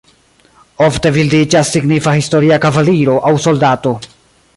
[0.85, 3.93] Ofte bildiĝas signifa historia kavaliro aŭ soldato.